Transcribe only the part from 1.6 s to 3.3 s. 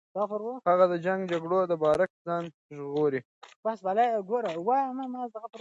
د برعکس ځان ژغوري.